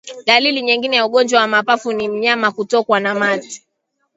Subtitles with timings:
[0.25, 3.61] Dalili nyingine ya ugonjwa wa mapafu ni mnyama kutokwa na mate